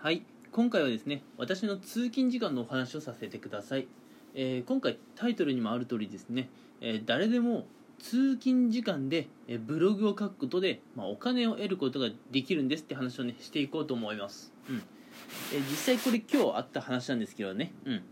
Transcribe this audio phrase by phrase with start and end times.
[0.00, 0.22] はい
[0.52, 3.88] 今回はですね私の通勤時間のお話をさせてください、
[4.32, 6.48] えー今回タイトルにもある通りですね、
[6.80, 7.66] えー誰でも
[7.98, 9.26] 通勤時間で
[9.66, 14.82] ブログを書くことで、まあ、お金を得ることができるんですって話をねしていこうと思います、うん。
[15.52, 18.02] えー実際これ今日あった話なんですけどね、うん。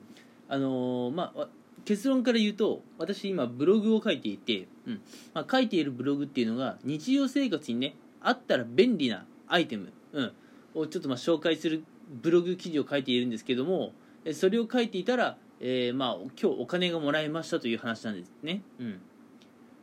[0.48, 1.46] あのまあ
[1.84, 5.00] 結論から言うと私今ブログを書いていて、うん。
[5.34, 10.32] まあ、書いているブログっていうのが日常生活にねあったら便利なアイテム、うん、
[10.76, 11.82] をちょっとまあ紹介する
[12.22, 13.92] ブログ記事を書いているんですけども
[14.24, 19.00] えそれを書いていたら、えーまあ、今日お金がもらえましたという話なんですね、うん。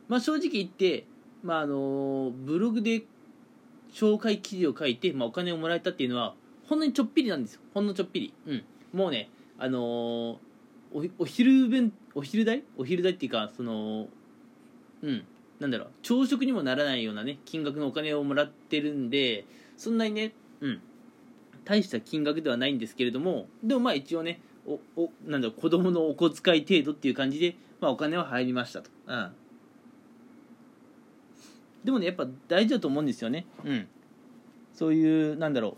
[0.08, 1.06] まあ、正直言って、
[1.42, 3.04] まああのブログで
[3.92, 6.34] 紹介記事を書いて、まあ、お金をもらえたっていうのは
[6.68, 7.60] ほんのにちょっぴりなんですよ。
[7.72, 10.36] ほんのちょっぴり、うん、もうねあのー
[10.92, 12.62] おお昼弁お昼代？
[12.76, 14.06] お昼代っていうかその
[15.02, 15.24] うん。
[15.58, 15.88] なんだろう。
[16.02, 19.44] 朝食にもならないようなね金額のお金をもらってるんで
[19.76, 20.32] そんなにね
[20.64, 20.80] うん。
[21.64, 29.32] 大した金額ではないんですけれどもでもまあ一応ねおおなんだろう子供のお小遣い程度っていう感じで、まあ、お金は入りましたと、うん、
[31.84, 33.46] でもねやっぱ大事だと思うんですよね。
[33.64, 33.88] うん。
[34.74, 35.76] そういうなんだろ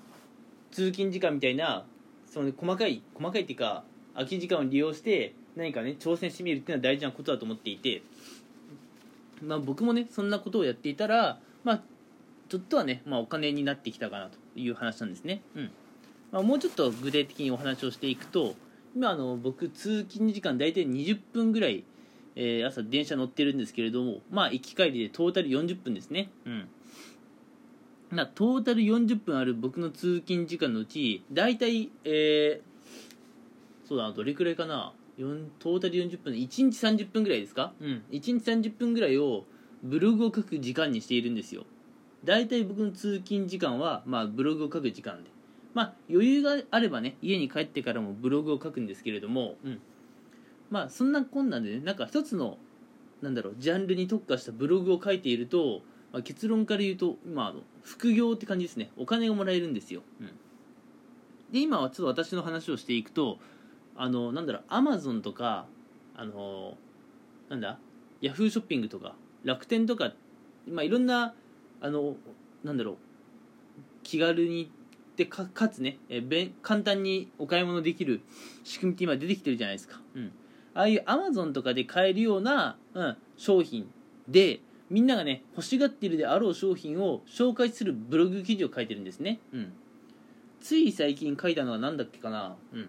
[0.71, 1.85] う通勤時間みたいな
[2.27, 3.85] その、ね、細かい細かいっていうか
[4.15, 8.03] 空き時間を利用して何かね挑戦してみるっていうのは大事なことだと思っていて。
[9.43, 11.83] まあ僕もねそんなことをやっていたらまあ
[12.49, 15.71] ちょっとはね、まあ、お金になってきたかなという話なんですね、うん。
[16.33, 18.55] まあ、もうちょっと具体的にお話をしていくと
[18.95, 21.85] 今あの僕通勤時間大体20分ぐらい、
[22.35, 26.31] えー朝電車乗ってるんですけれどもまあ行き帰りでトータル40分ですね。
[26.45, 26.69] うん。
[28.11, 37.73] ま、トータル40分ある僕の通勤時間のうち大体えー、そうだなどれくらいかな？4トータル40分1日30分ぐらいですか？
[37.81, 38.03] うん。
[38.11, 39.45] 1日30分ぐらいを
[39.83, 41.65] ブログを書く時間にしているんですよ。
[42.27, 45.31] 大体僕の通勤時間は、まあ、ブログを書く時間で。
[45.77, 49.81] まあ余裕があればね家に帰ってからもブログを書くんですけれども、うん、
[50.71, 52.57] まあそんなこんなんでねなんか一つの
[53.21, 55.83] なんだろうジャンルに特化したブログを書いていると、
[56.15, 58.91] まあ、結論から言うと今あの副業って感じですね。
[58.97, 60.29] お金がもらえるんですよ、うん、
[61.53, 63.39] で今はちょっと私の話をしていくと
[63.97, 65.67] あのなんだろうアマゾンとか
[66.17, 66.79] あの
[67.51, 67.79] なんだ
[68.23, 70.15] ヤフーショッピングとか楽天とか、
[70.67, 71.35] まあ、いろんな
[71.81, 72.17] あの
[72.65, 72.97] なんだろう。
[74.03, 74.71] 気軽に
[75.17, 78.21] でかかつねえべ簡単にお買い物できる
[78.63, 80.33] 仕組みって今出てきてるじゃないですか、うん、
[80.75, 83.91] ああいうアマゾンとかで買えるような、うん、商品
[84.29, 84.61] で
[84.91, 89.73] みんながね欲しがっているであろう商品を紹介するブログ記事を書いてるんですね、うん、
[90.61, 92.89] つい最近書いたのは何だっけかな、うん、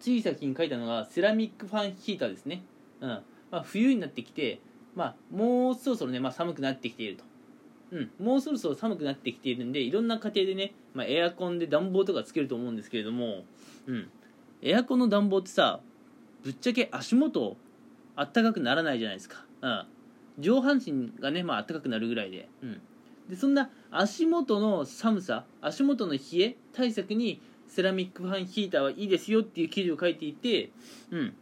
[0.00, 2.62] つい最近書いたのがセラミックファンヒーターですね、
[3.00, 3.08] うん。
[3.08, 4.60] まあ、冬になってきて、
[4.94, 7.24] まあ、もうそろそろね、まあ、寒くなってきていると。
[7.94, 13.44] うん、もうそろそろ寒くなってきているんでいろんな家庭でね、まあ、エアコンで暖房とかつけると思うんですけれども、
[13.86, 14.10] うん、
[14.62, 15.80] エアコンの暖房ってさ
[16.42, 17.56] ぶっちゃけ足元
[18.16, 19.86] あったかくならないじゃないですか、うん、
[20.40, 22.80] 上半身がね、まあったかくなるぐらいで,、うん、
[23.30, 30.70] でそんな足元の寒さ足元の冷え対策にセラミックファンヒーターはいいですよっていう記事を書いていて、
[31.10, 31.34] うん。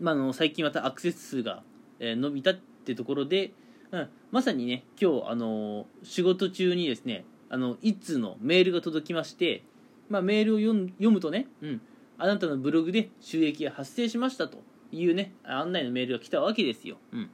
[0.00, 1.62] まあ、の最近またアクセス数が、
[1.98, 3.52] え伸びたってところで
[3.92, 9.64] うん、まさにね今日あの仕事中にですねあの一通のメールが届きまして、
[10.08, 11.80] まあ、メールを読むとね、うん、
[12.18, 14.58] あなたのブログで収益が発生しましたと
[14.90, 17.30] いうね案内のメールが来たわけですよ、うん。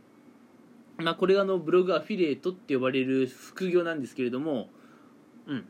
[0.99, 4.69] まあ、これがあのブログアフィリエイトって呼ばれる副業なんですけれども、
[5.47, 5.65] うん。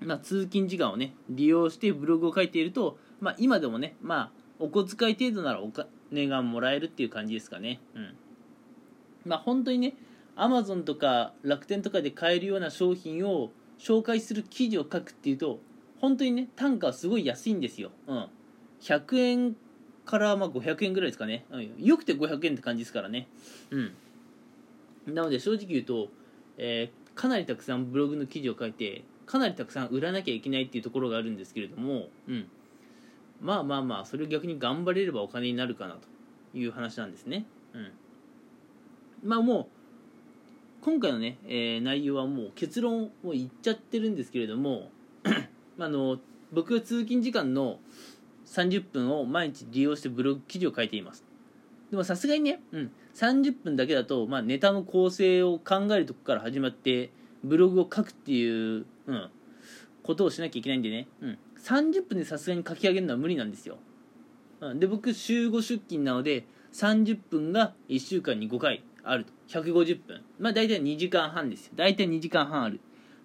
[0.00, 8.14] まあ、通勤時間をね利用してブログを書いていると、まあ、今でもね、まあ、お小遣い程度ならお金がもらえるっていう感じですかね、うん。
[9.24, 9.94] まあ本当にね
[10.36, 15.60] アマゾンとか楽天とかで買えるような商品を紹介する記事を書くっていうと
[16.00, 18.26] 本当にね単価はすごい安いんですよ、うん、
[18.80, 19.56] 100円
[20.04, 23.28] からまあ500円ぐらいですかね、うん、よくて500円って感じですからね。
[23.70, 23.92] うん。
[25.14, 26.08] なので正直言うと、
[26.58, 32.48] えーかなりたくさんブログの記事を書いてかなりたくさん売らなきゃいけないっていうところがあるんですけれども、うん、
[33.40, 36.08] まあまあまあそれを逆に頑張れればお金になるかなと
[36.54, 37.46] いう話なんですね。
[37.74, 37.92] うん。
[39.22, 39.66] まあもう
[40.84, 44.90] 今回のね、えー内容はもう結論を言っちゃってるんですけれども
[45.78, 46.18] あの
[46.52, 47.78] 僕が通勤時間の
[48.46, 51.24] 30分を毎日利用してブログ記事を書いています。
[51.90, 57.10] でもさすがにね、うん、30分だけだと、まあ、ネタの構成を考えるとこから始まって
[57.44, 59.30] ブログを書くっていう、うん、
[60.02, 63.76] ことをしなきゃいけないんでね、うん、30分でさすがに書き上げるのは無理なんですよ、
[64.60, 68.82] うん、で僕週5出勤なので30分が1週間に5回。
[69.04, 69.32] あると。
[69.48, 70.22] 150分。
[70.38, 71.72] まあ大体2時間半ですよ。
[71.76, 72.80] 大体2時間半ある。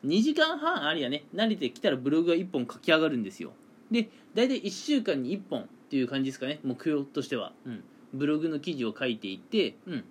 [0.06, 1.26] 2時間半ありゃね。
[1.34, 3.54] 慣れてきたらブログが1本書き上がるんですよ。
[3.92, 6.60] で大体1週間に1本っていう感じですかね。
[6.64, 7.84] 目標としては、うん、
[8.14, 9.76] ブログの記事を書いていって。
[9.86, 10.04] うん。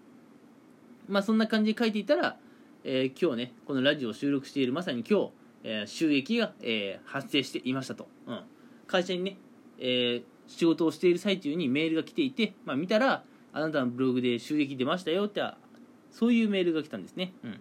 [1.09, 2.37] まあそんな感じで書いていたら、
[2.85, 5.31] えー、今日ねこのラジオを収録しているまさに今日、
[5.65, 8.41] えー、収益が、えー、発生していましたと、うん、
[8.87, 9.37] 会社にね、
[9.79, 13.25] え仕事をしている最中にメールが来ていて、まあ、見たら
[13.57, 15.43] あなたのブログで収益出ましたよって
[16.11, 17.61] そういうメールが来たんですね、うん、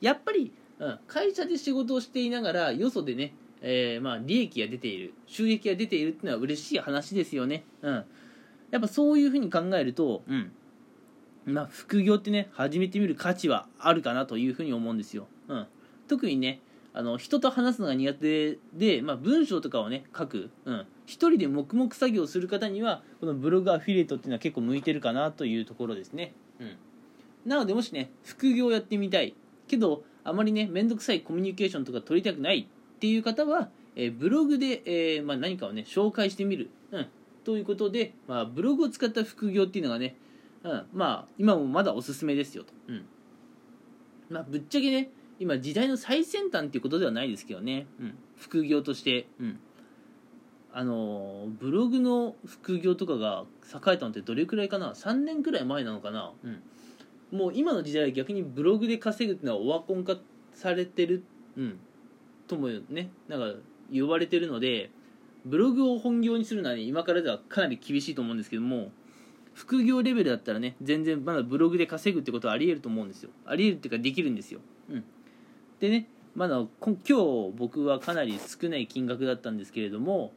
[0.00, 8.04] やっぱり、うん、会社で仕事をしていながらよそでね、えー、まあ利益が出ている収益が出ているっていうのは嬉しい話ですよね、うん、
[8.72, 10.50] やっぱそういうふうに考えると、うん。
[11.46, 15.66] まあ、副業ってね始めてみる価値はあるかなというふうに思うんですよ、うん、
[16.06, 16.60] 特にね
[16.92, 26.76] あの人と話すのが苦手で、まあ、文章とかをね書く、うん、一人で黙々作業する方にはこのブログアフィリエイトっていうのは結構向いてるかなというところですね、うん、
[27.46, 29.34] なのでもしね副業やってみたい。
[29.68, 37.06] けどあまりね面倒くさいコミュニケーションとか取りたくないっていう方は、えー、ブログで、えー、まあ、何かをね紹介してみる、うん、
[37.44, 40.16] ということで、まあ、ブログを使った副業っていうのがね、
[40.62, 43.06] うん、まあ今もまだおすすめですよと、うん。
[44.28, 49.60] まあ、ぶっちゃけね今時代の最先端っていうことではないですけどね、うん、副業として、うん、
[50.78, 56.46] あのブログの副業とかが栄えたのってどれくらいかな？3年くらい前なのかな、う
[57.36, 60.18] ん、もう今の時代は逆にブログで稼ぐっていうのはオワコン化
[60.54, 61.24] されてる、
[61.56, 61.80] うん、
[62.46, 63.58] ともねなんか
[63.90, 64.92] 言われてるので
[65.44, 68.92] ブログを本業にするのは、ね、今からではかなり厳しいと思うんですけども
[69.54, 73.30] 副業レベルだったらね全然まだブログで稼ぐってことはありえると思うんですよ。
[73.46, 75.04] ありえるっていうかできるんですよ、うん、
[75.80, 77.14] でねまだ今日
[77.56, 80.30] 僕はかなり少ない金額だったんですけれども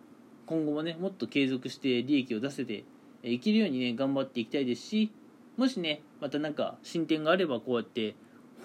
[0.51, 2.83] 今後もねもっと継続して利益を出せて
[3.23, 5.09] いけるようにね頑張っていきたいですし
[5.55, 8.15] もしねまた何か進展があればこうやって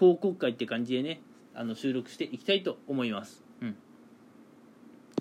[0.01, 1.21] 報告会って感じでね
[1.55, 3.45] あの収録していきたいと思います。
[3.63, 3.77] うん。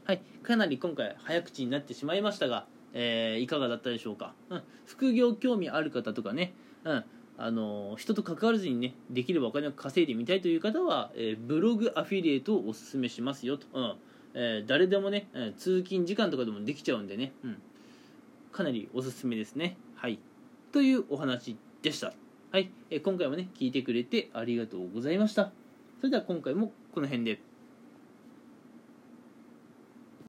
[0.06, 0.21] はい。
[0.41, 7.06] かなり今回早口になってしまいましたが、えー、いかがだったでしょうか、うん、副業興味ある方とかね、うん。
[7.38, 13.95] あの人と関わらずにねできればお金を稼いでみたいという方は、えー、ブログアフィリエイトをおすすめしますよと、うん。
[14.35, 17.57] えー、誰でもね、え通勤時間とかでもできちゃうんでね、うん、
[18.51, 19.77] かなりおすすめですね。
[19.95, 20.19] はい。
[20.73, 22.13] というお話でした。
[22.51, 25.51] はい、えー、今回もね聞いてくれてありがとうございました。
[25.99, 27.39] それでは今回もこの辺で。